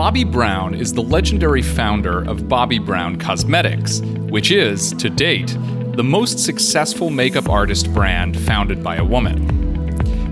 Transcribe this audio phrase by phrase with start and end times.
[0.00, 4.00] Bobbi Brown is the legendary founder of Bobbi Brown Cosmetics,
[4.30, 5.54] which is, to date,
[5.94, 9.46] the most successful makeup artist brand founded by a woman.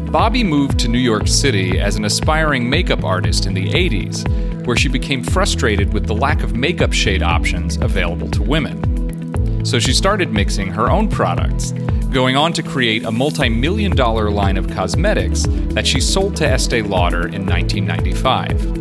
[0.06, 4.74] Bobbi moved to New York City as an aspiring makeup artist in the 80s, where
[4.74, 9.66] she became frustrated with the lack of makeup shade options available to women.
[9.66, 11.72] So she started mixing her own products,
[12.10, 15.42] going on to create a multi million dollar line of cosmetics
[15.74, 18.77] that she sold to Estee Lauder in 1995.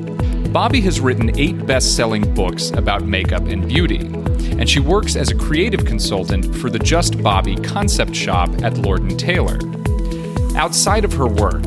[0.48, 4.08] Bobbi has written eight best selling books about makeup and beauty,
[4.58, 9.08] and she works as a creative consultant for the Just Bobbi concept shop at Lord
[9.10, 9.60] & Taylor.
[10.56, 11.64] Outside of her work,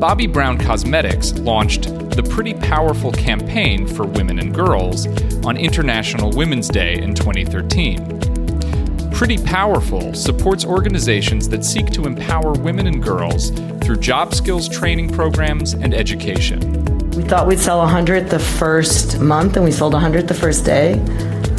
[0.00, 5.06] Bobbi Brown Cosmetics launched the Pretty Powerful campaign for women and girls
[5.44, 9.10] on International Women's Day in 2013.
[9.12, 13.50] Pretty Powerful supports organizations that seek to empower women and girls
[13.82, 16.75] through job skills training programs and education.
[17.16, 21.02] We thought we'd sell 100 the first month, and we sold 100 the first day.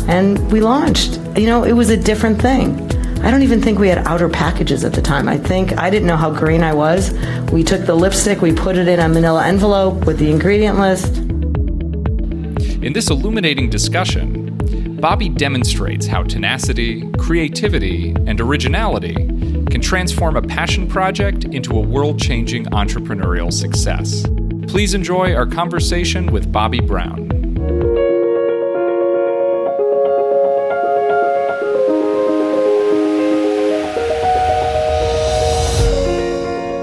[0.08, 1.20] And we launched.
[1.36, 2.80] You know, it was a different thing.
[3.24, 5.28] I don't even think we had outer packages at the time.
[5.28, 7.12] I think I didn't know how green I was.
[7.52, 11.18] We took the lipstick, we put it in a manila envelope with the ingredient list.
[12.84, 14.56] In this illuminating discussion,
[15.02, 19.16] Bobbi demonstrates how tenacity, creativity, and originality
[19.72, 24.24] can transform a passion project into a world changing entrepreneurial success.
[24.68, 27.26] Please enjoy our conversation with Bobbi Brown.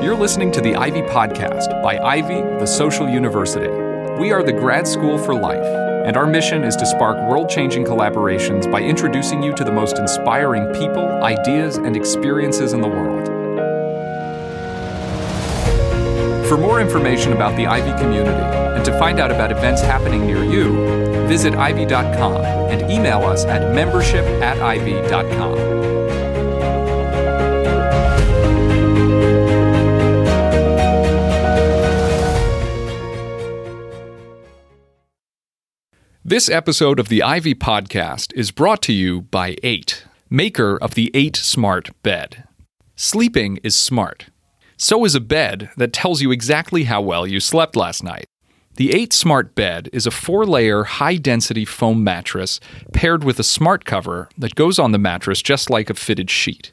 [0.03, 3.69] You're listening to the Ivy Podcast by Ivy, the Social University.
[4.19, 5.65] We are the grad school for life,
[6.07, 9.99] and our mission is to spark world changing collaborations by introducing you to the most
[9.99, 13.34] inspiring people, ideas, and experiences in the world.
[16.49, 18.45] For more information about the Ivy community
[18.77, 20.73] and to find out about events happening near you,
[21.27, 25.75] visit ivy.com and email us at membership at ivy.com.
[36.27, 41.11] This episode of the Ivy Podcast is brought to you by 8, maker of the
[41.15, 42.45] 8 Smart Bed.
[42.97, 44.27] Sleeping is smart.
[44.77, 48.27] So is a bed that tells you exactly how well you slept last night.
[48.77, 52.59] The 8 Smart Bed is a four layer, high density foam mattress
[52.93, 56.73] paired with a smart cover that goes on the mattress just like a fitted sheet.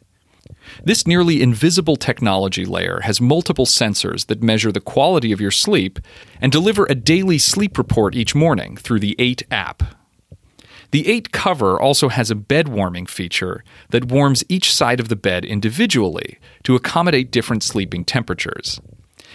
[0.83, 5.99] This nearly invisible technology layer has multiple sensors that measure the quality of your sleep
[6.41, 9.83] and deliver a daily sleep report each morning through the 8 app.
[10.91, 15.15] The 8 cover also has a bed warming feature that warms each side of the
[15.15, 18.79] bed individually to accommodate different sleeping temperatures.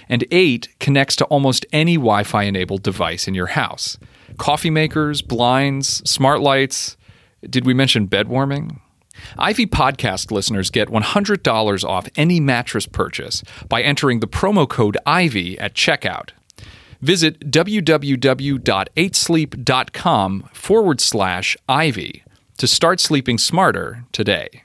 [0.09, 3.99] And 8 connects to almost any Wi Fi enabled device in your house
[4.39, 6.97] coffee makers, blinds, smart lights.
[7.49, 8.81] Did we mention bed warming?
[9.39, 15.57] Ivy podcast listeners get $100 off any mattress purchase by entering the promo code IVY
[15.59, 16.31] at checkout.
[17.07, 22.25] Visit www.8sleep.com forward slash Ivy
[22.57, 24.65] to start sleeping smarter today.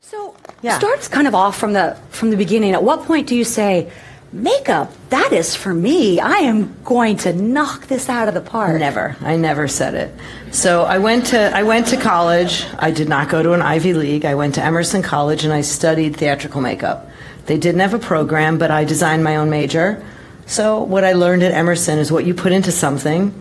[0.00, 0.78] So yeah.
[0.78, 2.74] starts kind of off from the from the beginning.
[2.74, 3.90] At what point do you say,
[4.30, 6.20] makeup, that is for me.
[6.20, 8.78] I am going to knock this out of the park.
[8.78, 9.16] Never.
[9.22, 10.14] I never said it.
[10.52, 12.66] So I went to I went to college.
[12.78, 14.26] I did not go to an Ivy League.
[14.26, 17.08] I went to Emerson College and I studied theatrical makeup.
[17.46, 20.04] They didn't have a program, but I designed my own major.
[20.50, 23.32] So, what I learned at Emerson is what you put into something,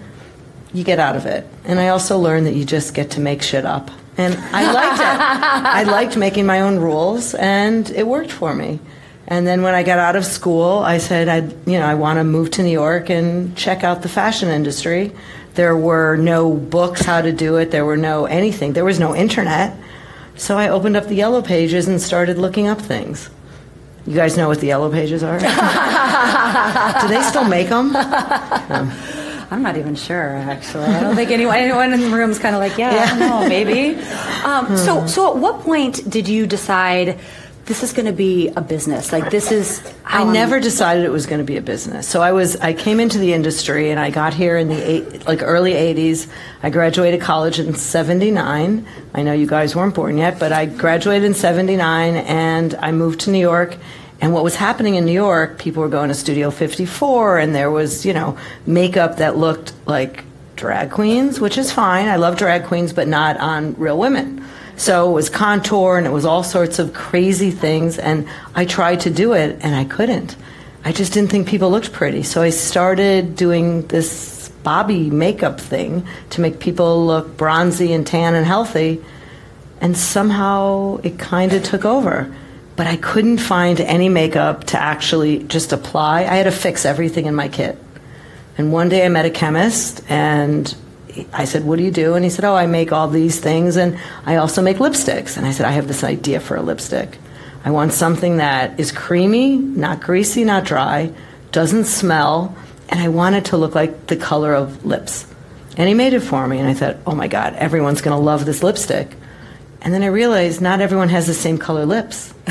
[0.72, 1.44] you get out of it.
[1.66, 3.90] And I also learned that you just get to make shit up.
[4.16, 5.06] And I liked it.
[5.80, 8.80] I liked making my own rules, and it worked for me.
[9.26, 11.38] And then when I got out of school, I said, I,
[11.68, 15.12] you know, I want to move to New York and check out the fashion industry.
[15.56, 17.72] There were no books how to do it.
[17.72, 18.74] There were no anything.
[18.74, 19.76] There was no internet.
[20.36, 23.32] So I opened up the yellow pages and started looking up things.
[24.10, 25.38] You guys know what the yellow pages are?
[27.02, 27.92] Do they still make them?
[27.94, 28.92] No.
[29.52, 30.86] I'm not even sure, actually.
[30.86, 33.04] I don't think anyone, anyone in the room is kind of like, yeah, yeah.
[33.04, 34.00] I don't know, maybe.
[34.44, 37.20] Um, so, so at what point did you decide
[37.70, 39.14] this is going to be a business?
[39.14, 39.82] Like, this is.
[40.04, 42.08] I never decided it was going to be a business.
[42.08, 45.28] So I was, I came into the industry and I got here in the eight,
[45.28, 46.28] like early 80s.
[46.64, 48.86] I graduated college in 79.
[49.14, 53.22] I know you guys weren't born yet, but I graduated in 79 and I moved
[53.22, 53.78] to New York
[54.22, 57.72] and what was happening in New York, people were going to Studio 54, and there
[57.72, 60.26] was, you know, makeup that looked like
[60.58, 62.10] drag queens, which is fine.
[62.10, 64.39] I love drag queens, but not on real women.
[64.80, 68.00] So it was contour and it was all sorts of crazy things.
[68.00, 70.38] And I tried to do it and I couldn't.
[70.86, 72.24] I just didn't think people looked pretty.
[72.24, 78.36] So I started doing this Bobbi makeup thing to make people look bronzy and tan
[78.36, 79.04] and healthy.
[79.82, 82.34] And somehow it kind of took over.
[82.78, 86.22] But I couldn't find any makeup to actually just apply.
[86.22, 87.78] I had to fix everything in my kit.
[88.58, 90.74] And one day I met a chemist and
[91.34, 92.16] I said, What do you do?
[92.16, 95.38] And he said, Oh, I make all these things and I also make lipsticks.
[95.38, 97.18] And I said, I have this idea for a lipstick.
[97.64, 101.12] I want something that is creamy, not greasy, not dry,
[101.52, 102.56] doesn't smell,
[102.88, 105.26] and I want it to look like the color of lips.
[105.78, 108.24] And he made it for me, and I thought, oh my God, everyone's going to
[108.24, 109.16] love this lipstick.
[109.82, 112.34] And then I realized not everyone has the same color lips.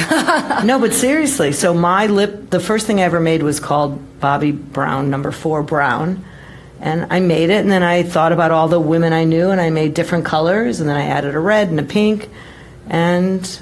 [0.64, 1.52] no, but seriously.
[1.52, 5.62] So my lip, the first thing I ever made was called Bobbi Brown Number Four
[5.62, 6.24] Brown.
[6.80, 9.60] And I made it, and then I thought about all the women I knew, and
[9.60, 12.28] I made different colors, and then I added a red and a pink.
[12.88, 13.60] And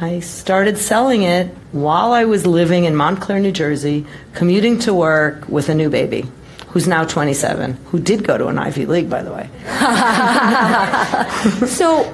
[0.00, 4.04] I started selling it while I was living in Montclair, New Jersey,
[4.34, 6.26] commuting to work with a new baby
[6.68, 9.48] who's now 27, who did go to an Ivy League, by the way.
[11.66, 12.04] so,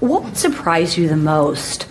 [0.00, 1.86] what surprised you the most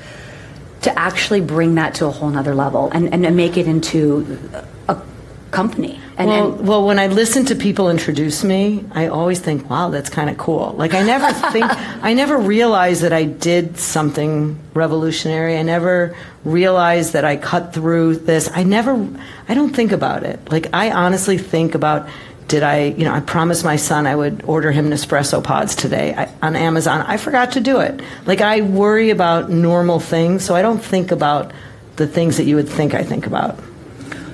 [0.82, 4.40] to actually bring that to a whole nother level and, and make it into
[4.88, 5.02] a
[5.50, 6.00] company?
[6.18, 9.92] And, well, and, well, when I listen to people introduce me, I always think, "Wow,
[9.92, 14.58] that's kind of cool." Like I never think, I never realized that I did something
[14.74, 15.58] revolutionary.
[15.58, 18.50] I never realized that I cut through this.
[18.52, 19.08] I never,
[19.48, 20.52] I don't think about it.
[20.52, 22.10] Like I honestly think about,
[22.48, 26.16] did I, you know, I promised my son I would order him Nespresso pods today
[26.16, 27.02] I, on Amazon.
[27.02, 28.02] I forgot to do it.
[28.26, 31.52] Like I worry about normal things, so I don't think about
[31.98, 33.60] the things that you would think I think about.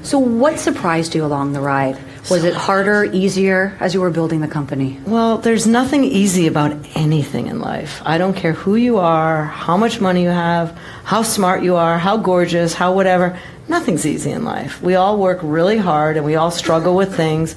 [0.04, 1.98] So, what surprised you along the ride?
[2.30, 5.00] Was it harder, easier as you were building the company?
[5.06, 8.02] Well, there's nothing easy about anything in life.
[8.04, 11.98] I don't care who you are, how much money you have, how smart you are,
[11.98, 13.40] how gorgeous, how whatever.
[13.70, 14.82] Nothing's easy in life.
[14.82, 17.54] We all work really hard and we all struggle with things.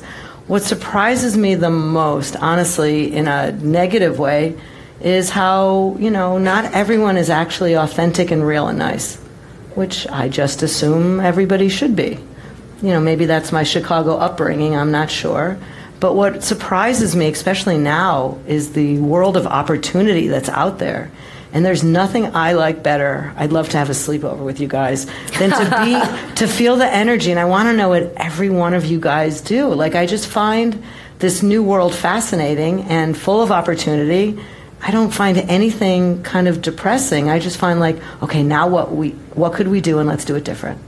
[0.46, 4.56] What surprises me the most, honestly, in a negative way,
[5.00, 9.16] is how, you know, not everyone is actually authentic and real and nice,
[9.75, 12.20] which I just assume everybody should be
[12.82, 15.58] you know, maybe that's my Chicago upbringing, I'm not sure.
[15.99, 21.11] But what surprises me, especially now, is the world of opportunity that's out there.
[21.52, 23.32] And there's nothing I like better.
[23.37, 25.06] I'd love to have a sleepover with you guys
[25.38, 27.31] than to be to feel the energy.
[27.31, 29.73] And I want to know what every one of you guys do.
[29.73, 30.82] Like I just find
[31.19, 34.38] this new world fascinating and full of opportunity.
[34.82, 37.31] I don't find anything kind of depressing.
[37.31, 40.34] I just find like, okay, now what we what could we do and let's do
[40.34, 40.81] it different.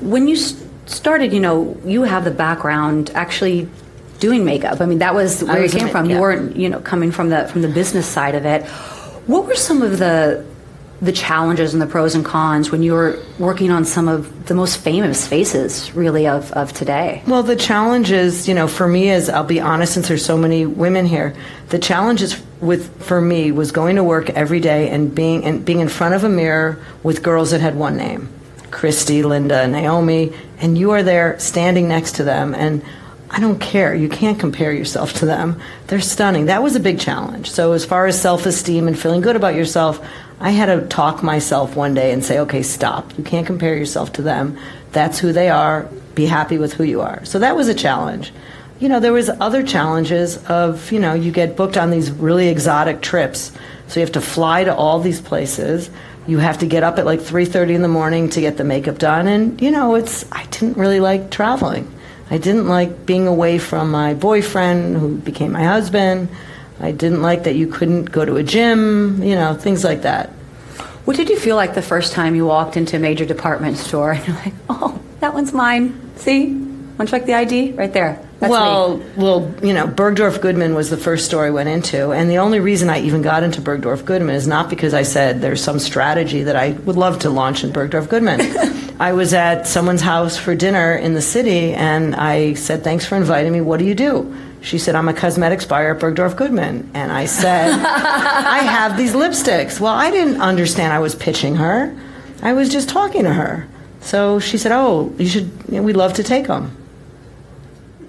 [0.00, 3.68] When you started, you know, you have the background actually
[4.18, 4.80] doing makeup.
[4.80, 6.08] I mean, that was where you came from.
[6.08, 6.16] Yeah.
[6.16, 8.66] You weren't, you know, coming from the from the business side of it.
[9.26, 10.44] What were some of the
[11.02, 14.54] the challenges and the pros and cons when you were working on some of the
[14.54, 19.28] most famous faces really of, of today well the challenges you know for me is
[19.28, 21.34] i'll be honest since there's so many women here
[21.68, 25.80] the challenges with for me was going to work every day and being and being
[25.80, 28.26] in front of a mirror with girls that had one name
[28.70, 32.54] Christy, Linda, Naomi, and you are there standing next to them.
[32.54, 32.82] And
[33.30, 33.94] I don't care.
[33.94, 35.60] You can't compare yourself to them.
[35.88, 36.46] They're stunning.
[36.46, 37.50] That was a big challenge.
[37.50, 40.04] So, as far as self esteem and feeling good about yourself,
[40.38, 43.16] I had to talk myself one day and say, okay, stop.
[43.18, 44.58] You can't compare yourself to them.
[44.92, 45.88] That's who they are.
[46.14, 47.24] Be happy with who you are.
[47.24, 48.32] So, that was a challenge.
[48.78, 52.48] You know, there was other challenges of, you know, you get booked on these really
[52.48, 53.50] exotic trips.
[53.88, 55.90] So, you have to fly to all these places
[56.26, 58.98] you have to get up at like 3:30 in the morning to get the makeup
[58.98, 61.90] done and you know it's I didn't really like traveling.
[62.30, 66.28] I didn't like being away from my boyfriend who became my husband.
[66.80, 70.30] I didn't like that you couldn't go to a gym, you know, things like that.
[71.04, 74.12] What did you feel like the first time you walked into a major department store
[74.12, 76.52] and you're like, "Oh, that one's mine." See?
[76.98, 77.72] Want to check the ID?
[77.72, 78.25] Right there.
[78.38, 79.04] That's well, me.
[79.16, 82.60] well, you know, Bergdorf Goodman was the first store I went into, and the only
[82.60, 86.42] reason I even got into Bergdorf Goodman is not because I said there's some strategy
[86.42, 88.40] that I would love to launch in Bergdorf Goodman.
[89.00, 93.16] I was at someone's house for dinner in the city, and I said, "Thanks for
[93.16, 93.62] inviting me.
[93.62, 97.24] What do you do?" She said, "I'm a cosmetics buyer at Bergdorf Goodman," and I
[97.24, 101.96] said, "I have these lipsticks." Well, I didn't understand I was pitching her.
[102.42, 103.66] I was just talking to her.
[104.02, 105.68] So she said, "Oh, you should.
[105.70, 106.76] We'd love to take them."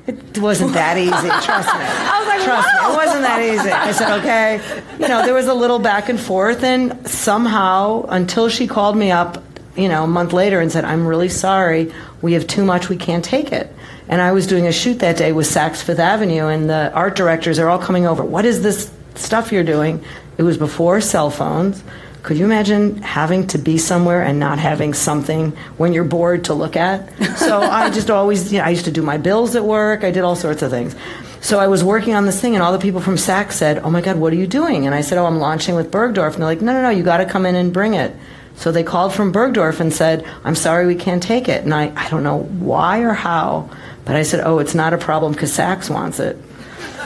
[0.08, 1.12] It wasn't that easy.
[1.12, 1.82] Trust me.
[1.84, 3.72] I was like, Trust me, it wasn't that easy.
[3.72, 4.82] I said, okay.
[5.00, 9.12] You know, there was a little back and forth, and somehow, until she called me
[9.12, 9.44] up,
[9.76, 11.94] you know, a month later and said, I'm really sorry.
[12.22, 12.90] We have too much.
[12.90, 13.72] We can't take it.
[14.08, 17.16] And I was doing a shoot that day with Saks Fifth Avenue, and the art
[17.16, 18.24] directors are all coming over.
[18.24, 20.04] What is this stuff you're doing?
[20.38, 21.84] It was before cell phones
[22.28, 26.54] Could you imagine having to be somewhere and not having something when you're bored to
[26.54, 27.10] look at?
[27.38, 30.04] So I just always, you know, I used to do my bills at work.
[30.04, 30.94] I did all sorts of things.
[31.40, 33.90] So I was working on this thing, and all the people from Saks said, "Oh
[33.90, 36.42] my God, what are you doing?" And I said, "Oh, I'm launching with Bergdorf." And
[36.42, 38.14] they're like, "No, no, no, you got to come in and bring it."
[38.58, 41.94] So they called from Bergdorf and said, "I'm sorry, we can't take it." And I,
[41.96, 43.70] I don't know why or how,
[44.04, 46.36] but I said, "Oh, it's not a problem because Saks wants it."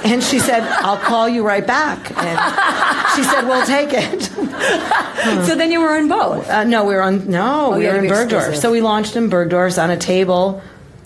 [0.04, 2.12] And she said, I'll call you right back.
[2.18, 4.24] And she said, We'll take it.
[5.46, 6.50] so then you were in both?
[6.50, 8.24] Uh, no, we were on, no, oh, we were in Bergdorf.
[8.24, 8.58] Exclusive.
[8.58, 10.62] So we launched in Bergdorf's on a table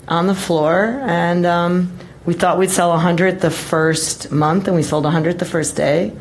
[0.08, 1.02] on the floor.
[1.04, 5.44] And um, we thought we'd sell 100 the first month, and we sold 100 the
[5.44, 6.12] first day.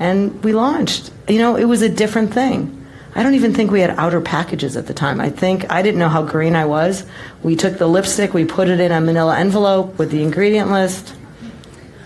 [0.00, 1.10] And we launched.
[1.28, 2.74] You know, it was a different thing.
[3.14, 5.20] I don't even think we had outer packages at the time.
[5.20, 7.04] I think I didn't know how green I was.
[7.42, 11.14] We took the lipstick, we put it in a manila envelope with the ingredient list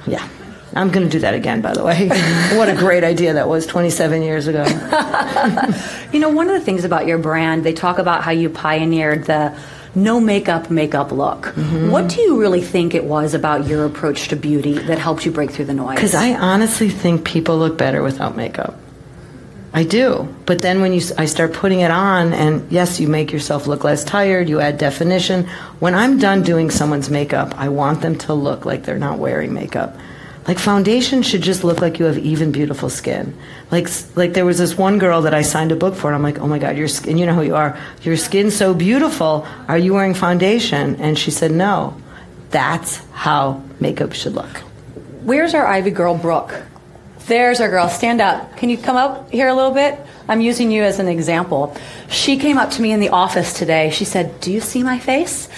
[0.06, 0.28] yeah.
[0.74, 2.08] I'm going to do that again, by the way.
[2.56, 4.64] what a great idea that was 27 years ago.
[6.12, 9.24] you know, one of the things about your brand, they talk about how you pioneered
[9.24, 9.56] the
[9.94, 11.46] no makeup makeup look.
[11.46, 11.90] Mm-hmm.
[11.90, 15.30] What do you really think it was about your approach to beauty that helped you
[15.30, 15.96] break through the noise?
[15.96, 18.78] Because I honestly think people look better without makeup.
[19.74, 20.28] I do.
[20.44, 23.84] But then when you I start putting it on and yes, you make yourself look
[23.84, 25.46] less tired, you add definition.
[25.80, 29.54] When I'm done doing someone's makeup, I want them to look like they're not wearing
[29.54, 29.96] makeup.
[30.46, 33.34] Like foundation should just look like you have even beautiful skin.
[33.70, 36.22] Like like there was this one girl that I signed a book for and I'm
[36.22, 37.78] like, "Oh my god, your skin, you know who you are.
[38.02, 39.46] Your skin's so beautiful.
[39.68, 41.96] Are you wearing foundation?" And she said, "No."
[42.50, 44.58] That's how makeup should look.
[45.24, 46.62] Where's our Ivy girl Brooke?
[47.26, 47.88] There's our girl.
[47.88, 48.56] Stand up.
[48.56, 49.98] Can you come up here a little bit?
[50.28, 51.76] I'm using you as an example.
[52.08, 53.90] She came up to me in the office today.
[53.90, 55.48] She said, Do you see my face?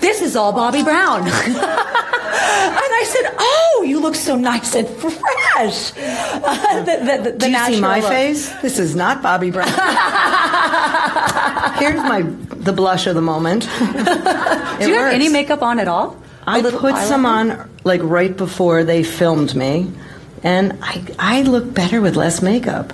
[0.00, 1.22] This is all Bobbi Brown.
[1.22, 5.92] and I said, Oh, you look so nice and fresh.
[6.34, 8.10] Uh, the, the, the, Do you see my look.
[8.10, 8.50] face?
[8.60, 9.68] This is not Bobbi Brown.
[11.78, 13.62] Here's my the blush of the moment.
[13.62, 14.78] Do you works.
[14.78, 16.20] have any makeup on at all?
[16.46, 19.92] I put some on like right before they filmed me
[20.44, 22.92] and I, I look better with less makeup.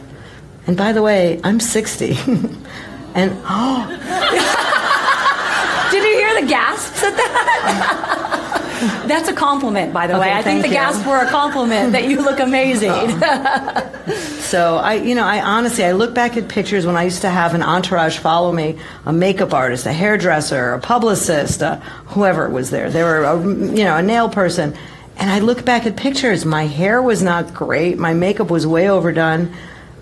[0.66, 2.12] And by the way, I'm 60.
[3.14, 3.87] and oh.
[5.90, 8.61] Did you hear the gasps at that?
[9.09, 10.33] That's a compliment, by the okay, way.
[10.33, 10.75] I think the you.
[10.75, 12.92] gasps were a compliment that you look amazing.
[12.92, 14.14] Oh.
[14.38, 17.28] so I, you know, I honestly, I look back at pictures when I used to
[17.28, 21.76] have an entourage follow me, a makeup artist, a hairdresser, a publicist, uh,
[22.07, 22.88] whoever was there.
[22.88, 24.76] There were, a, you know, a nail person,
[25.20, 26.46] and I look back at pictures.
[26.46, 27.98] My hair was not great.
[27.98, 29.54] My makeup was way overdone.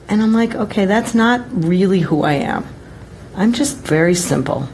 [0.08, 2.64] And I'm like, okay, that's not really who I am.
[3.34, 4.68] I'm just very simple.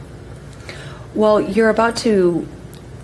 [1.13, 2.47] Well, you're about to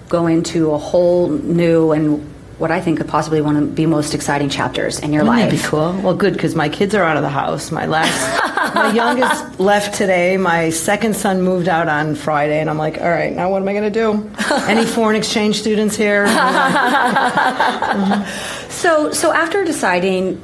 [0.07, 4.13] go into a whole new and what I think could possibly one of the most
[4.13, 5.51] exciting chapters in your Wouldn't life.
[5.51, 6.00] That be cool.
[6.03, 7.71] Well, good because my kids are out of the house.
[7.71, 8.40] My last,
[8.74, 10.38] my youngest left today.
[10.38, 13.68] My second son moved out on Friday, and I'm like, all right, now what am
[13.68, 14.30] I going to do?
[14.68, 16.25] Any foreign exchange students here?
[16.25, 18.22] mm-hmm.
[18.72, 20.41] So, so after deciding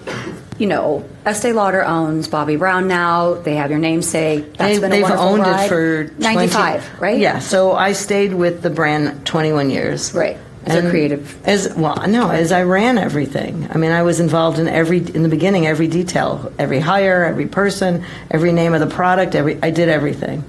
[0.59, 3.35] you know, Estee Lauder owns Bobbi Brown now.
[3.35, 4.55] They have your namesake.
[4.57, 5.65] That's they, have owned ride.
[5.65, 7.19] it for 20, 95, right?
[7.19, 7.39] Yeah.
[7.39, 10.13] So I stayed with the brand 21 years.
[10.13, 11.47] Right as a creative?
[11.47, 13.67] As well, no, as I ran everything.
[13.71, 17.47] I mean, I was involved in every in the beginning, every detail, every hire, every
[17.47, 19.35] person, every name of the product.
[19.35, 20.43] Every I did everything,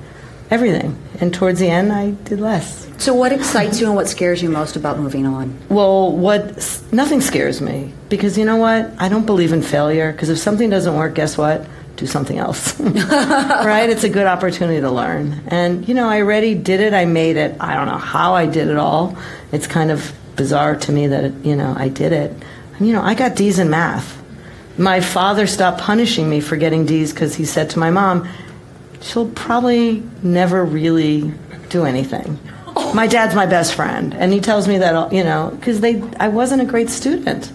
[0.51, 0.99] everything.
[1.21, 2.89] And towards the end, I did less.
[2.99, 5.57] So, what excites you and what scares you most about moving on?
[5.69, 8.93] Well, what nothing scares me because you know what?
[8.99, 10.11] I don't believe in failure.
[10.13, 11.65] Because if something doesn't work, guess what?
[11.99, 12.79] Do something else.
[12.81, 13.91] right?
[13.91, 15.43] It's a good opportunity to learn.
[15.49, 16.95] And, you know, I already did it.
[16.95, 17.57] I made it.
[17.61, 19.19] I don't know how I did it all.
[19.53, 22.33] It's kind of bizarre to me that, you know, I did it.
[22.79, 24.17] And, you know, I got D's in math.
[24.79, 28.29] My father stopped punishing me for getting D's because he said to my mom,
[29.01, 31.33] she'll probably never really
[31.69, 32.39] do anything.
[32.77, 32.95] Oh.
[32.95, 36.29] My dad's my best friend, and he tells me that, you know, because they, I
[36.29, 37.53] wasn't a great student.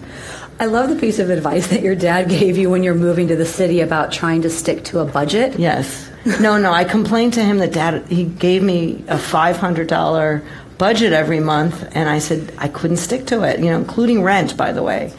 [0.64, 3.36] I love the piece of advice that your dad gave you when you're moving to
[3.36, 5.58] the city about trying to stick to a budget.
[5.58, 6.10] Yes.
[6.40, 6.72] No, no.
[6.72, 10.42] I complained to him that dad he gave me a five hundred dollar
[10.78, 13.58] budget every month, and I said I couldn't stick to it.
[13.60, 15.12] You know, including rent, by the way.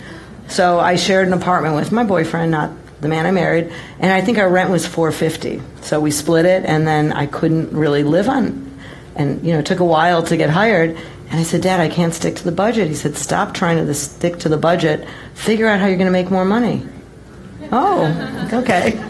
[0.47, 2.71] So I shared an apartment with my boyfriend, not
[3.01, 5.61] the man I married, and I think our rent was four fifty.
[5.81, 8.79] So we split it, and then I couldn't really live on,
[9.15, 10.97] and you know, it took a while to get hired.
[11.29, 12.87] And I said, Dad, I can't stick to the budget.
[12.87, 15.07] He said, Stop trying to stick to the budget.
[15.33, 16.87] Figure out how you're going to make more money.
[17.71, 19.03] Oh, okay.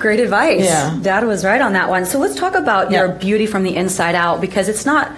[0.00, 0.64] Great advice.
[0.64, 0.98] Yeah.
[1.02, 2.06] Dad was right on that one.
[2.06, 3.04] So let's talk about yeah.
[3.04, 5.12] your beauty from the inside out because it's not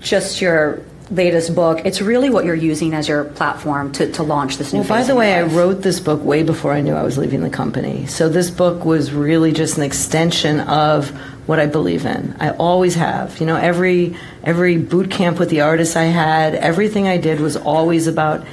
[0.00, 4.58] just your latest book, it's really what you're using as your platform to, to launch
[4.58, 7.02] this new Well, by the way, I wrote this book way before I knew I
[7.02, 8.06] was leaving the company.
[8.06, 11.12] So this book was really just an extension of
[11.50, 12.36] what I believe in.
[12.38, 13.40] I always have.
[13.40, 14.14] You know, every
[14.44, 18.46] every boot camp with the artists I had, everything I did was always about,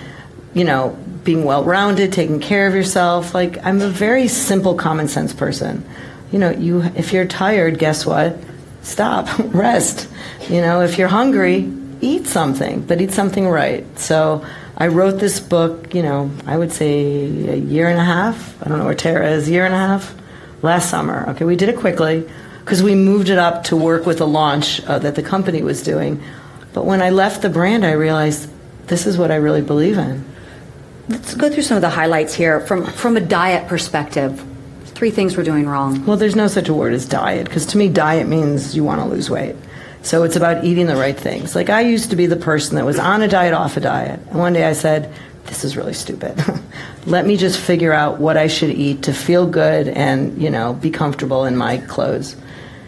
[0.55, 3.35] you know, being well-rounded, taking care of yourself.
[3.35, 5.85] Like I'm a very simple common sense person.
[6.31, 8.35] You know, you if you're tired, guess what?
[8.81, 10.09] Stop, rest.
[10.49, 13.85] You know, if you're hungry, eat something, but eat something right.
[13.99, 14.43] So
[14.75, 17.13] I wrote this book, you know, I would say
[17.47, 18.59] a year and a half.
[18.59, 20.15] I don't know where Tara is, year and a half
[20.63, 21.29] last summer.
[21.29, 22.27] Okay, we did it quickly
[22.67, 25.81] because we moved it up to work with the launch uh, that the company was
[25.81, 26.21] doing.
[26.73, 28.49] But when I left the brand, I realized
[28.87, 30.25] this is what I really believe in.
[31.07, 34.43] Let's go through some of the highlights here from from a diet perspective.
[34.83, 36.05] Three things we're doing wrong.
[36.05, 38.99] Well, there's no such a word as diet because to me, diet means you want
[38.99, 39.55] to lose weight.
[40.01, 41.55] So it's about eating the right things.
[41.55, 44.19] Like I used to be the person that was on a diet, off a diet.
[44.29, 45.13] And one day I said,
[45.45, 46.37] this is really stupid.
[47.05, 50.73] Let me just figure out what I should eat to feel good and, you know,
[50.73, 52.35] be comfortable in my clothes.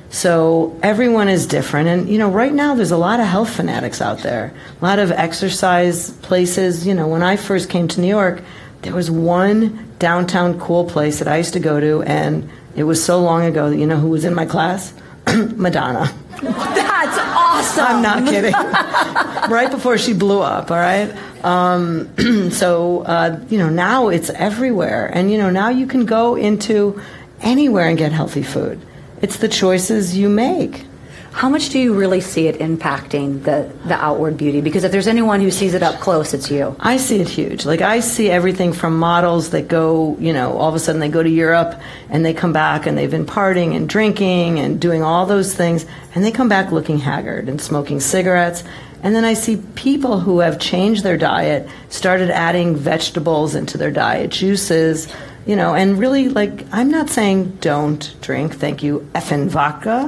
[0.10, 1.88] So everyone is different.
[1.88, 5.00] And, you know, right now there's a lot of health fanatics out there, a lot
[5.00, 6.86] of exercise places.
[6.88, 8.42] You know, when I first came to New York,
[8.82, 13.04] there was one downtown cool place that I used to go to, and it was
[13.04, 14.94] so long ago that, you know, who was in my class?
[15.28, 16.12] Madonna.
[16.42, 17.86] That's awesome.
[17.86, 18.54] I'm not kidding.
[19.51, 21.13] right before she blew up, all right?
[21.44, 25.08] Um, so, uh, you know, now it's everywhere.
[25.13, 27.01] And, you know, now you can go into
[27.42, 28.82] anywhere and get healthy food.
[29.22, 30.86] It's the choices you make.
[31.32, 34.62] How much do you really see it impacting the, the outward beauty?
[34.62, 36.76] Because if there's anyone who sees it up close, it's you.
[36.80, 37.66] I see it huge.
[37.66, 41.08] Like, I see everything from models that go, you know, all of a sudden they
[41.08, 45.04] go to Europe and they come back and they've been partying and drinking and doing
[45.04, 45.86] all those things,
[46.16, 48.64] and they come back looking haggard and smoking cigarettes.
[49.04, 53.92] And then I see people who have changed their diet, started adding vegetables into their
[53.92, 55.08] diet, juices,
[55.50, 58.53] you know, and really, like, I'm not saying don't drink.
[58.53, 59.89] Thank you, effing vodka.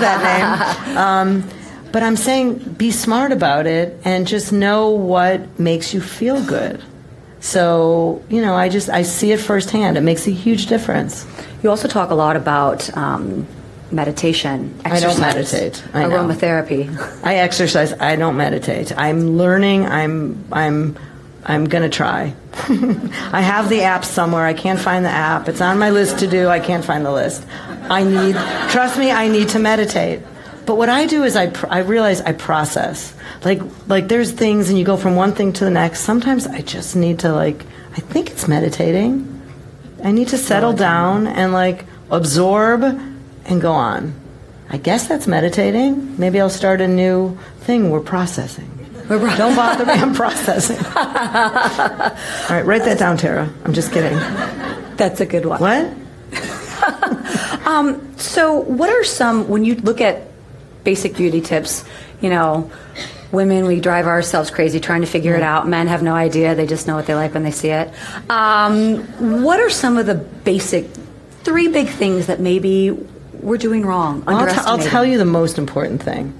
[0.00, 0.96] that name.
[0.96, 1.44] Um,
[1.92, 6.82] but I'm saying be smart about it and just know what makes you feel good.
[7.40, 9.98] So, you know, I just I see it firsthand.
[9.98, 11.26] It makes a huge difference.
[11.62, 13.46] You also talk a lot about um,
[13.90, 15.84] meditation, exercise, I don't meditate.
[15.92, 17.22] I aromatherapy.
[17.22, 17.92] I exercise.
[17.92, 18.96] I don't meditate.
[18.96, 19.84] I'm learning.
[19.84, 20.96] I'm I'm
[21.44, 22.34] I'm going to try.
[23.32, 24.44] I have the app somewhere.
[24.44, 25.48] I can't find the app.
[25.48, 26.48] It's on my list to do.
[26.48, 27.44] I can't find the list.
[27.90, 28.36] I need,
[28.70, 30.20] trust me, I need to meditate.
[30.66, 33.14] But what I do is I, I realize I process.
[33.44, 36.00] Like, like there's things and you go from one thing to the next.
[36.00, 39.28] Sometimes I just need to like, I think it's meditating.
[40.04, 44.14] I need to settle down and like absorb and go on.
[44.70, 46.18] I guess that's meditating.
[46.18, 47.90] Maybe I'll start a new thing.
[47.90, 48.81] We're processing.
[49.18, 49.92] Don't bother me.
[49.92, 50.78] I'm processing.
[50.86, 53.52] All right, write that down, Tara.
[53.64, 54.16] I'm just kidding.
[54.96, 55.60] That's a good one.
[55.60, 55.92] What?
[57.66, 60.28] um, so, what are some when you look at
[60.84, 61.84] basic beauty tips?
[62.20, 62.70] You know,
[63.32, 65.68] women we drive ourselves crazy trying to figure it out.
[65.68, 67.92] Men have no idea; they just know what they like when they see it.
[68.30, 68.98] Um,
[69.42, 70.86] what are some of the basic
[71.42, 74.22] three big things that maybe we're doing wrong?
[74.26, 76.32] I'll, t- I'll tell you the most important thing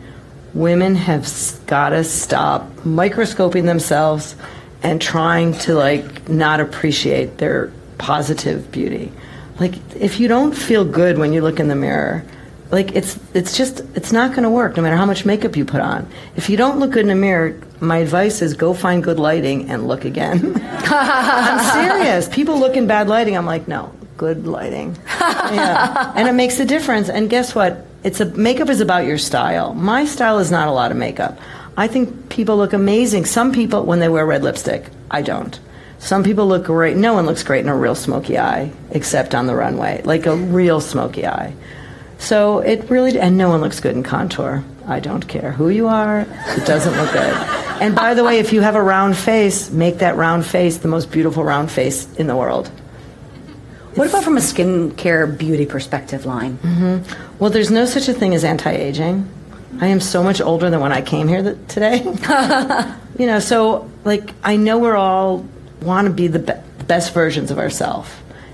[0.54, 1.28] women have
[1.66, 4.36] got to stop microscoping themselves
[4.82, 9.12] and trying to like not appreciate their positive beauty.
[9.60, 12.24] Like if you don't feel good when you look in the mirror,
[12.70, 15.64] like it's it's just it's not going to work no matter how much makeup you
[15.64, 16.08] put on.
[16.36, 19.70] If you don't look good in the mirror, my advice is go find good lighting
[19.70, 20.54] and look again.
[20.84, 22.28] I'm serious.
[22.28, 23.36] People look in bad lighting.
[23.36, 24.96] I'm like, no, good lighting.
[25.20, 26.12] yeah.
[26.16, 27.08] And it makes a difference.
[27.08, 27.86] And guess what?
[28.04, 29.74] It's a makeup is about your style.
[29.74, 31.38] My style is not a lot of makeup.
[31.76, 33.26] I think people look amazing.
[33.26, 35.58] Some people when they wear red lipstick, I don't.
[35.98, 36.96] Some people look great.
[36.96, 40.34] No one looks great in a real smoky eye except on the runway, like a
[40.34, 41.54] real smoky eye.
[42.18, 44.64] So it really and no one looks good in contour.
[44.86, 46.20] I don't care who you are.
[46.20, 47.34] It doesn't look good.
[47.80, 50.88] And by the way, if you have a round face, make that round face the
[50.88, 52.70] most beautiful round face in the world.
[53.94, 56.56] What about from a skincare beauty perspective line?
[56.58, 57.38] Mm-hmm.
[57.38, 59.28] Well, there's no such a thing as anti aging.
[59.80, 62.02] I am so much older than when I came here th- today.
[63.18, 65.46] you know, so like I know we're all
[65.82, 68.10] want to be the be- best versions of ourselves.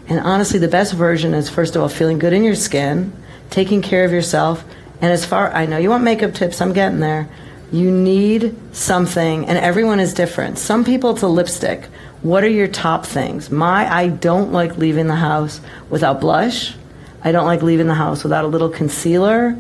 [0.09, 3.13] And honestly, the best version is first of all feeling good in your skin,
[3.51, 4.65] taking care of yourself,
[5.01, 7.29] and as far I know you want makeup tips, I'm getting there.
[7.71, 10.59] You need something, and everyone is different.
[10.59, 11.87] Some people it's a lipstick.
[12.23, 13.51] What are your top things?
[13.51, 16.75] My, I don't like leaving the house without blush.
[17.23, 19.57] I don't like leaving the house without a little concealer.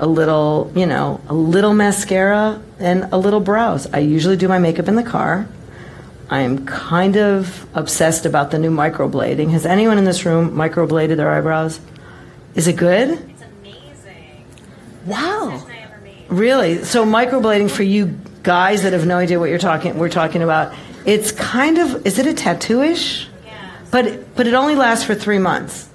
[0.00, 3.86] a little, you know, a little mascara, and a little brows.
[3.92, 5.46] I usually do my makeup in the car.
[6.30, 9.50] I am kind of obsessed about the new microblading.
[9.50, 11.80] Has anyone in this room microbladed their eyebrows?
[12.54, 13.10] Is it good?
[13.10, 14.46] It's amazing.
[15.04, 15.66] Wow.
[16.28, 16.84] Really?
[16.84, 20.72] So microblading for you guys that have no idea what you're talking we're talking about,
[21.04, 23.26] it's kind of is it a tattooish?
[23.44, 23.70] Yeah.
[23.90, 25.88] But but it only lasts for 3 months.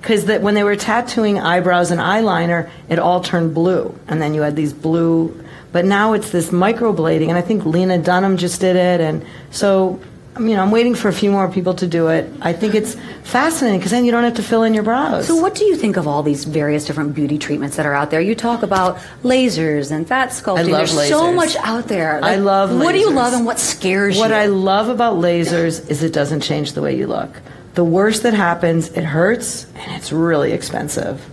[0.00, 4.34] Because that when they were tattooing eyebrows and eyeliner, it all turned blue, and then
[4.34, 8.60] you had these blue but now it's this microblading, and I think Lena Dunham just
[8.60, 9.98] did it, and so
[10.38, 12.30] you know, I'm waiting for a few more people to do it.
[12.40, 15.26] I think it's fascinating because then you don't have to fill in your brows.
[15.26, 18.10] So, what do you think of all these various different beauty treatments that are out
[18.10, 18.20] there?
[18.20, 20.58] You talk about lasers and fat sculpting.
[20.58, 21.08] I love There's lasers.
[21.08, 22.18] so much out there.
[22.24, 22.84] I love Lasers.
[22.84, 24.30] What do you love and what scares What you?
[24.32, 27.30] What I love about lasers is it doesn't change the way you look.
[27.74, 31.24] The worst that happens, it hurts and it's really expensive.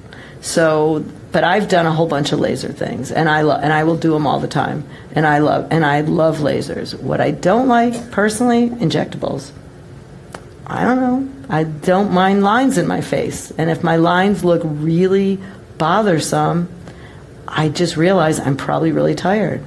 [0.41, 3.83] So, but I've done a whole bunch of laser things, and I love, and I
[3.83, 6.99] will do them all the time, and I love, and I love lasers.
[6.99, 9.51] What I don't like personally, injectables.
[10.67, 11.29] I don't know.
[11.49, 15.39] I don't mind lines in my face, and if my lines look really
[15.77, 16.69] bothersome,
[17.47, 19.63] I just realize I'm probably really tired.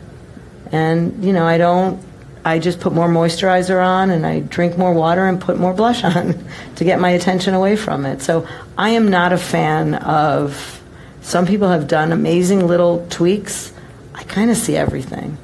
[0.72, 2.02] And, you know, I don't,
[2.44, 6.02] I just put more moisturizer on and I drink more water and put more blush
[6.04, 6.46] on
[6.76, 8.22] to get my attention away from it.
[8.22, 10.82] So I am not a fan of,
[11.24, 13.72] some people have done amazing little tweaks.
[14.14, 15.38] I kind of see everything.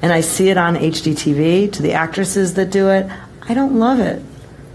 [0.00, 3.06] And I see it on HDTV to the actresses that do it.
[3.42, 4.22] I don't love it.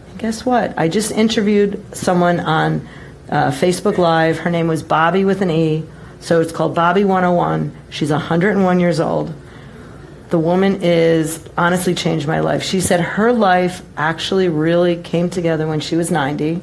[0.09, 0.77] And guess what?
[0.77, 2.87] I just interviewed someone on
[3.27, 4.37] uh, Facebook Live.
[4.37, 5.83] Her name was Bobby with an E.
[6.19, 7.75] So it's called Bobby 101.
[7.89, 9.33] She's 101 years old.
[10.29, 12.61] The woman is honestly changed my life.
[12.61, 16.61] She said her life actually really came together when she was 90.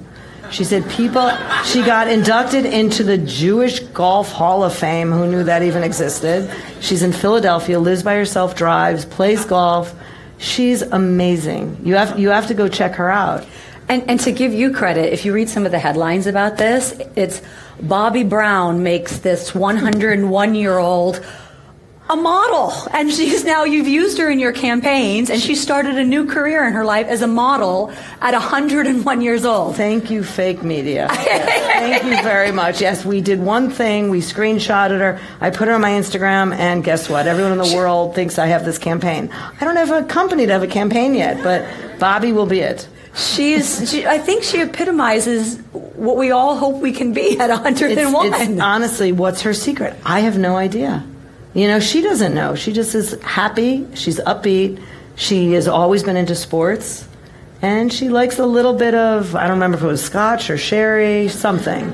[0.50, 1.30] She said people,
[1.64, 5.10] she got inducted into the Jewish Golf Hall of Fame.
[5.10, 6.50] Who knew that even existed?
[6.80, 9.94] She's in Philadelphia, lives by herself, drives, plays golf.
[10.38, 11.80] She's amazing.
[11.84, 13.46] You have, you have to go check her out.
[13.88, 16.92] And, and to give you credit, if you read some of the headlines about this,
[17.16, 17.40] it's
[17.80, 21.24] Bobbi Brown makes this 101 year old
[22.10, 22.72] a model.
[22.92, 26.66] And she's now, you've used her in your campaigns, and she started a new career
[26.66, 29.76] in her life as a model at 101 years old.
[29.76, 31.08] Thank you, fake media.
[31.12, 32.80] Thank you very much.
[32.80, 34.08] Yes, we did one thing.
[34.10, 35.20] We screenshotted her.
[35.40, 37.26] I put her on my Instagram, and guess what?
[37.26, 39.30] Everyone in the world thinks I have this campaign.
[39.60, 41.66] I don't have a company to have a campaign yet, but
[41.98, 42.88] Bobby will be it.
[43.14, 48.26] She's, she, I think she epitomizes what we all hope we can be at 101.
[48.26, 49.96] It's, it's honestly, what's her secret?
[50.04, 51.04] I have no idea.
[51.58, 52.54] You know, she doesn't know.
[52.54, 53.84] She just is happy.
[53.94, 54.80] She's upbeat.
[55.16, 57.08] She has always been into sports.
[57.60, 60.56] And she likes a little bit of, I don't remember if it was scotch or
[60.56, 61.92] sherry, something.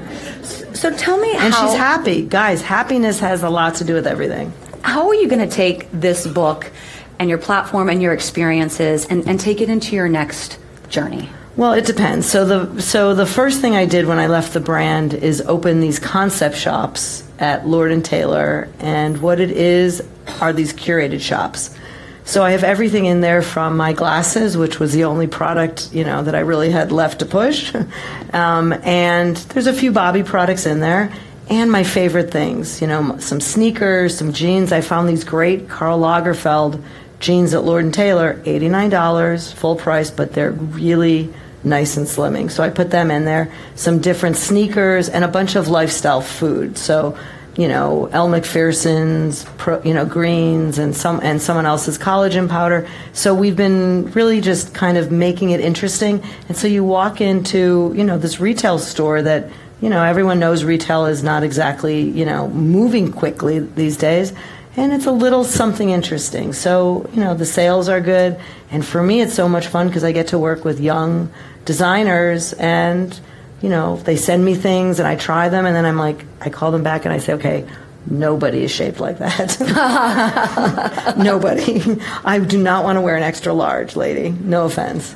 [0.74, 2.26] so tell me And how, she's happy.
[2.26, 4.52] Guys, happiness has a lot to do with everything.
[4.82, 6.70] how are you going to take this book
[7.18, 10.58] and your platform and your experiences and, and take it into your next
[10.90, 11.30] journey?
[11.56, 12.28] Well, it depends.
[12.28, 15.78] So the so the first thing I did when I left the brand is open
[15.78, 20.02] these concept shops at Lord and Taylor, and what it is
[20.40, 21.76] are these curated shops.
[22.24, 26.02] So I have everything in there from my glasses, which was the only product you
[26.02, 27.72] know that I really had left to push,
[28.32, 31.12] um, and there's a few Bobbi products in there,
[31.48, 34.72] and my favorite things, you know, some sneakers, some jeans.
[34.72, 36.82] I found these great Karl Lagerfeld
[37.20, 41.32] jeans at Lord and Taylor, eighty-nine dollars, full price, but they're really
[41.64, 42.50] nice and slimming.
[42.50, 43.52] So I put them in there.
[43.74, 46.76] Some different sneakers and a bunch of lifestyle food.
[46.76, 47.18] So,
[47.56, 49.46] you know, Elle Macpherson's,
[49.84, 52.88] you know, greens and some and someone else's collagen powder.
[53.12, 56.22] So we've been really just kind of making it interesting.
[56.48, 59.50] And so you walk into, you know, this retail store that
[59.80, 64.32] you know, everyone knows retail is not exactly, you know, moving quickly these days.
[64.76, 66.52] And it's a little something interesting.
[66.52, 68.40] So, you know, the sales are good.
[68.70, 71.32] And for me, it's so much fun because I get to work with young
[71.64, 73.18] designers and,
[73.62, 76.50] you know, they send me things and I try them and then I'm like, I
[76.50, 77.66] call them back and I say, okay,
[78.06, 79.58] nobody is shaped like that.
[81.18, 82.00] nobody.
[82.24, 84.30] I do not want to wear an extra large, lady.
[84.30, 85.14] No offense.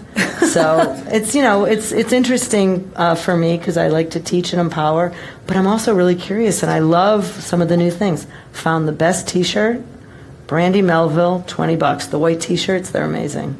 [0.51, 4.53] So it's you know it's it's interesting uh, for me because I like to teach
[4.53, 5.15] and empower,
[5.47, 8.27] but I'm also really curious and I love some of the new things.
[8.53, 9.83] Found the best T-shirt,
[10.47, 12.07] Brandy Melville, twenty bucks.
[12.07, 13.57] The white T-shirts, they're amazing.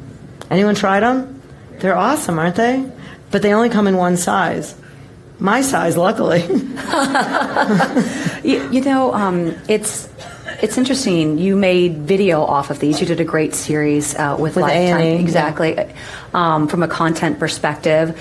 [0.49, 1.41] Anyone tried them?
[1.79, 2.89] They're awesome, aren't they?
[3.31, 4.75] But they only come in one size.
[5.39, 6.43] My size, luckily.
[8.43, 10.09] You, you know, um, it's
[10.61, 11.37] it's interesting.
[11.37, 12.99] You made video off of these.
[13.01, 15.77] You did a great series uh, with, With Lifetime, exactly,
[16.33, 18.17] um, from a content perspective.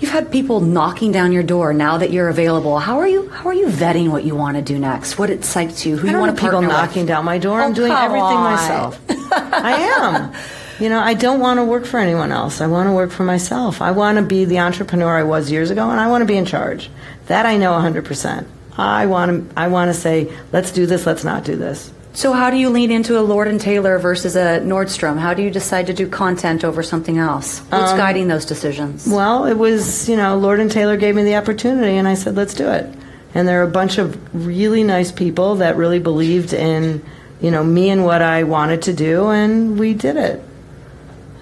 [0.00, 2.78] you've had people knocking down your door now that you're available.
[2.78, 3.28] How are you?
[3.28, 5.18] How are you vetting what you want to do next?
[5.18, 5.96] What excites you?
[5.98, 7.08] Who you want to people knocking with?
[7.08, 7.60] down my door.
[7.60, 8.44] Oh, I'm doing everything on.
[8.44, 9.00] myself.
[9.10, 10.32] I am.
[10.80, 12.60] You know, I don't want to work for anyone else.
[12.60, 13.80] I want to work for myself.
[13.80, 16.36] I want to be the entrepreneur I was years ago, and I want to be
[16.36, 16.90] in charge.
[17.26, 18.46] That I know 100%.
[18.76, 19.58] I want to.
[19.58, 21.06] I want to say, let's do this.
[21.06, 21.92] Let's not do this.
[22.14, 25.18] So how do you lean into a Lord and Taylor versus a Nordstrom?
[25.18, 27.58] How do you decide to do content over something else?
[27.58, 29.08] What's um, guiding those decisions?
[29.08, 32.36] Well, it was, you know, Lord and Taylor gave me the opportunity and I said,
[32.36, 32.86] let's do it.
[33.34, 37.04] And there are a bunch of really nice people that really believed in,
[37.40, 40.40] you know, me and what I wanted to do and we did it.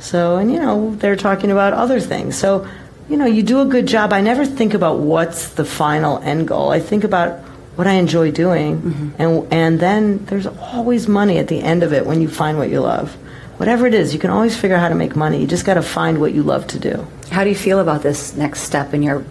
[0.03, 2.37] So, and you know, they're talking about other things.
[2.37, 2.69] So,
[3.09, 4.13] you know, you do a good job.
[4.13, 6.71] I never think about what's the final end goal.
[6.71, 7.39] I think about
[7.77, 9.23] what I enjoy doing, mm-hmm.
[9.23, 12.69] and and then there's always money at the end of it when you find what
[12.69, 13.15] you love.
[13.59, 15.41] Whatever it is, you can always figure out how to make money.
[15.41, 17.07] You just got to find what you love to do.
[17.31, 19.25] How do you feel about this next step in your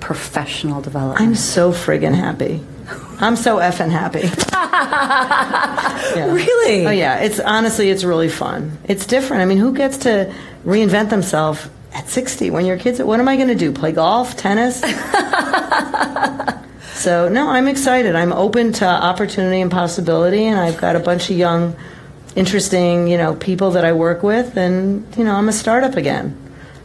[0.00, 1.20] professional development?
[1.20, 2.64] I'm so friggin' happy.
[3.20, 4.20] I'm so effing happy.
[6.16, 6.32] yeah.
[6.32, 6.86] Really?
[6.86, 7.18] Oh yeah.
[7.20, 8.78] It's honestly, it's really fun.
[8.84, 9.42] It's different.
[9.42, 10.32] I mean, who gets to
[10.64, 13.00] reinvent themselves at 60 when your kids?
[13.00, 13.72] Are what am I going to do?
[13.72, 14.82] Play golf, tennis?
[16.96, 18.16] So, no, I'm excited.
[18.16, 21.76] I'm open to opportunity and possibility, and I've got a bunch of young,
[22.34, 26.36] interesting, you know, people that I work with, and, you know, I'm a startup again.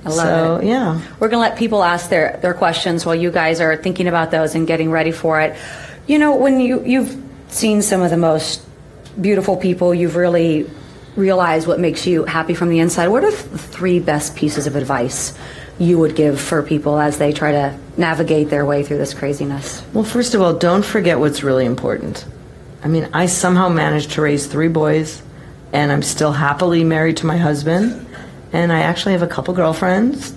[0.05, 0.65] I love so, it.
[0.67, 1.01] Yeah.
[1.19, 4.31] We're going to let people ask their, their questions while you guys are thinking about
[4.31, 5.57] those and getting ready for it.
[6.07, 8.61] You know, when you, you've seen some of the most
[9.19, 10.69] beautiful people, you've really
[11.15, 13.07] realized what makes you happy from the inside.
[13.09, 15.37] What are the three best pieces of advice
[15.77, 19.83] you would give for people as they try to navigate their way through this craziness?
[19.93, 22.25] Well, first of all, don't forget what's really important.
[22.83, 25.21] I mean, I somehow managed to raise three boys,
[25.73, 28.07] and I'm still happily married to my husband,
[28.53, 30.33] and I actually have a couple girlfriends.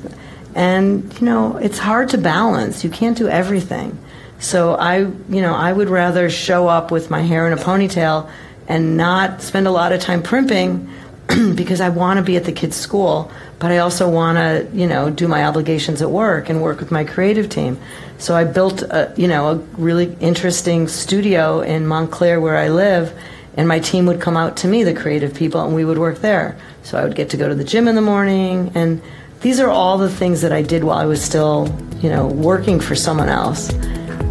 [0.54, 2.84] And, you know, it's hard to balance.
[2.84, 3.98] You can't do everything.
[4.38, 8.30] So I, you know, I would rather show up with my hair in a ponytail
[8.68, 10.90] and not spend a lot of time primping
[11.54, 14.86] because I want to be at the kids' school, but I also want to, you
[14.86, 17.78] know, do my obligations at work and work with my creative team.
[18.18, 23.12] So I built, a, you know, a really interesting studio in Montclair where I live,
[23.56, 26.18] and my team would come out to me, the creative people, and we would work
[26.18, 26.58] there.
[26.82, 29.00] So I would get to go to the gym in the morning, and
[29.40, 31.68] these are all the things that I did while I was still,
[32.00, 33.72] you know, working for someone else.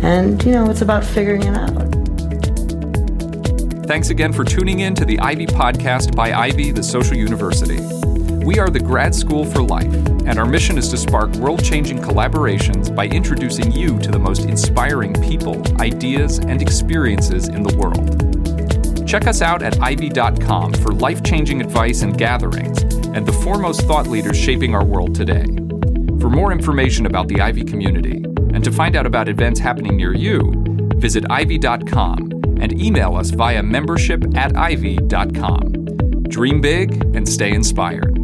[0.04, 1.94] And, you know, it's about figuring it out.
[3.88, 7.80] Thanks again for tuning in to the Ivy Podcast by Ivy, the Social University.
[8.46, 9.94] We are the grad school for life,
[10.26, 14.44] and our mission is to spark world changing collaborations by introducing you to the most
[14.44, 19.08] inspiring people, ideas, and experiences in the world.
[19.08, 22.82] Check us out at ivy.com for life changing advice and gatherings,
[23.16, 25.46] and the foremost thought leaders shaping our world today.
[26.20, 30.14] For more information about the Ivy community, and to find out about events happening near
[30.14, 30.52] you,
[30.98, 36.24] visit ivy.com and email us via membership at ivy.com.
[36.24, 38.23] Dream big and stay inspired.